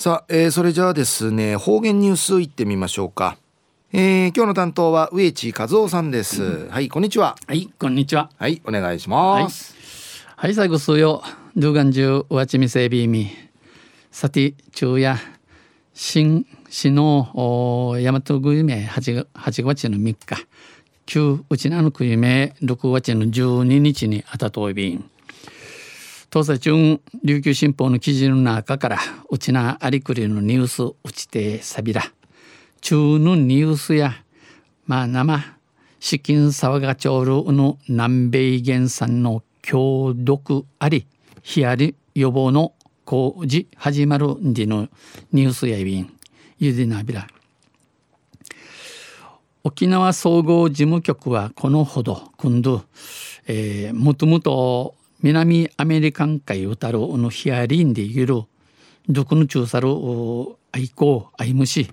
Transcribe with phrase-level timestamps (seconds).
[0.00, 3.36] さあ、えー、それじゃあですね方言ニュースいってみましょうか。
[3.92, 7.36] えー、今日の担当は植地和夫さんです、うん、はいこんにちは。
[7.46, 8.30] はいこんにちは。
[8.38, 9.76] はいお願いします。
[10.36, 11.22] はい、最後数曜
[11.54, 13.30] ドゥガンジュワチミセビーミ
[14.10, 15.18] さて昼夜
[15.92, 20.16] 新市の大和ぐゆめ 8, 8月の3日。
[21.04, 25.10] 旧うちなのくゆめ6月の12日にあたといびん
[26.32, 28.98] 東西中琉球新報の記事の中から
[29.30, 32.02] うちなありくりのニュースうちてさびら。
[32.80, 34.12] 中のニュースや
[34.86, 35.42] まあ生
[35.98, 41.08] 資金騒がちょうるの南米原産の強毒あり
[41.42, 42.74] ヒアリ予防の
[43.04, 44.86] 工事始まるんでの
[45.32, 46.16] ニュースやいびん。
[46.60, 47.26] ゆでなびら。
[49.64, 52.30] 沖縄総合事務局はこのほど。
[52.36, 52.84] 今度、
[53.48, 58.42] えー、もともと南アメリカン海うたるのヒアリンでゆる
[59.06, 59.88] どこの中さる
[60.72, 61.90] 愛好愛虫、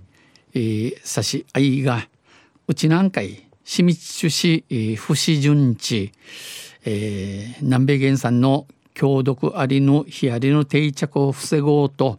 [0.53, 2.07] えー、さし愛が
[2.67, 6.13] うちなんかいしみちし不死順地、
[6.85, 12.17] えー、南米原産の強毒ありのヒアリの定着を防ごうと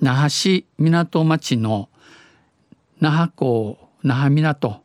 [0.00, 1.88] 那覇市港町の
[3.00, 4.82] 那覇港那覇港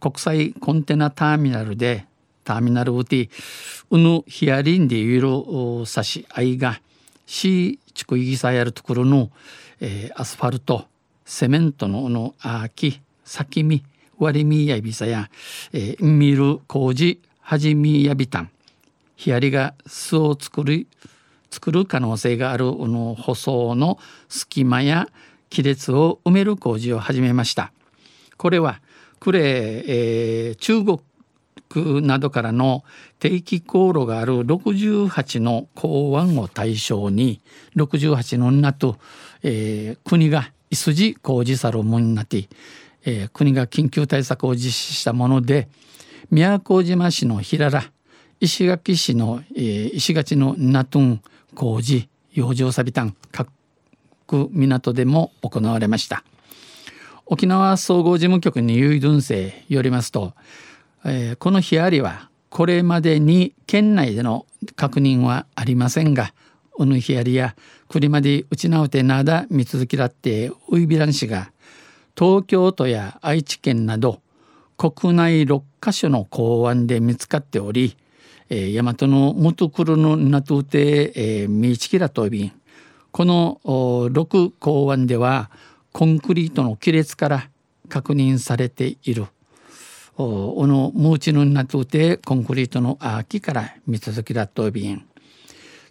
[0.00, 2.06] 国際コンテナターミナルで
[2.44, 3.30] ターミナルウティ
[3.90, 6.80] ウヌヒアリンでゆる差し合いが
[7.26, 9.30] シーチクイギサやるところの、
[9.80, 10.86] えー、アスファルト
[11.24, 13.82] セメントののあき先み
[14.18, 15.30] 割りみやびさや、
[15.72, 18.50] えー、見る工事はじみやびたん。
[19.16, 20.86] ヒアリが巣を作る
[21.50, 23.98] 作る可能性があるの舗装の
[24.28, 25.08] 隙間や
[25.54, 27.72] 亀裂を埋める工事を始めました。
[28.36, 28.80] これは
[29.20, 31.00] クレ、えー、中国
[31.80, 32.84] などからの
[33.18, 37.40] 定期航路がある68の港湾を対象に
[37.76, 38.96] 68の女と、
[39.42, 42.48] えー、国がいすじ工事さるもんなて、
[43.04, 45.68] えー、国が緊急対策を実施したもので
[46.30, 47.80] 宮古島市の平良
[48.40, 51.22] 石垣市の、えー、石垣のナトン
[51.54, 53.48] 工事洋上サビタン各
[54.26, 56.24] 港でも行われました。
[57.26, 60.34] 沖縄総合事務局に遺言生よりますと
[61.04, 66.32] えー、このヒアリはこれまでに県内での確認はありませんが
[66.78, 67.54] うぬヒアリや
[67.88, 71.52] 栗までうちなうてなだ見続きだってウイビラン氏が
[72.16, 74.20] 東京都や愛知県など
[74.76, 77.96] 国内6カ所の港湾で見つかっており、
[78.48, 82.52] えー、大和の元黒のなとて、えー、みちきらとびん。
[83.12, 85.50] この6港湾では
[85.92, 87.48] コンクリートの亀裂から
[87.88, 89.26] 確認されている。
[90.16, 95.04] おのムーチヌなとてコンクリートの秋から見続きだとびん。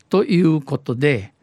[0.10, 1.34] ということで、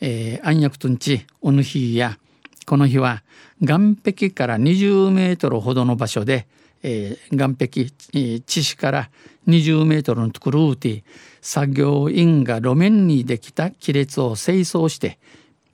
[0.00, 2.18] えー、暗躍とんちおぬ日や
[2.66, 3.22] この日は
[3.60, 6.46] 岸壁から20メートルほどの場所で、
[6.82, 9.10] えー、岸壁、えー、地市から
[9.48, 11.04] 20メートルのところうて
[11.40, 15.18] 作業員が路面にできた亀裂を清掃して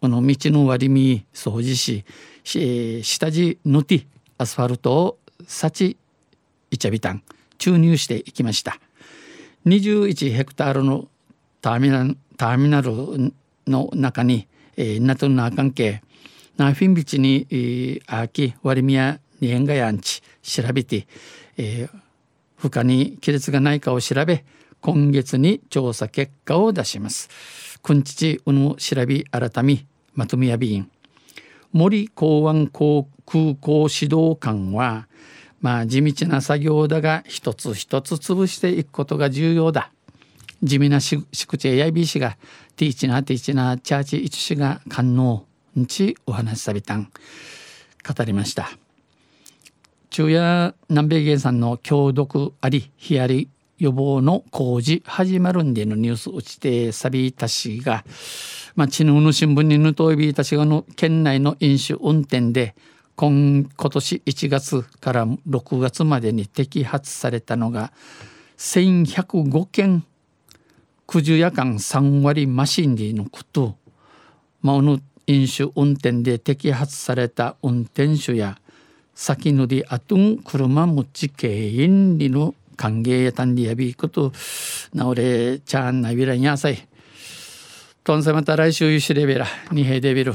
[0.01, 2.05] この道の割り見掃除し、
[2.57, 4.07] えー、下地塗って
[4.39, 5.97] アスファルトを幸
[6.71, 7.23] イチャビタン
[7.59, 8.79] 注入していきました
[9.67, 11.09] 21ヘクタールの
[11.61, 13.33] ターミナルターミナル
[13.67, 14.47] の中に、
[14.77, 16.03] えー、ナトナ関係
[16.57, 21.07] ナフィンビチに、えー、アーキワリミヤニエンガヤンチ調べて、
[21.57, 21.91] えー、
[22.57, 24.45] 負荷に亀裂がないかを調べ
[24.81, 27.29] 今月に調査結果を出します。
[27.83, 30.91] くんちちうぬ調べ改めまとめやびん
[31.73, 35.07] 森港湾航空港指導官は
[35.61, 39.91] まあ地道な作業だが一つ一つ潰していくことが重要だ。
[40.63, 42.37] 地味なしくちやいびしが
[42.77, 45.45] ティーチナティーチナチャーチイチシが官能
[45.79, 48.71] んちお話しさびたん語りました。
[50.11, 53.49] 中夜南米原産の強毒ありヒアリ
[53.79, 58.05] 予防の工事始まるんでのニュースうちてさびたしが、
[58.75, 62.75] まあ、ちぬの新聞にぬといびたしがの県内の飲酒運転で
[63.19, 67.93] 今今年1月から6月までに摘発されたのが
[68.59, 70.05] 1105件
[71.05, 73.75] 九十夜間3割マシンリのこと、
[74.63, 78.57] まあ、の飲酒運転で摘発された運転手や
[79.17, 84.31] 先のりあとん車持ち経営りの歓迎やたんりやびこと
[84.95, 86.87] なおれちゃんなびらんやさい。
[88.05, 90.35] とんせまた来週ゆしれべらにへでびる